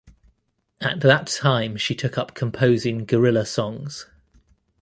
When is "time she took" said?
1.27-2.17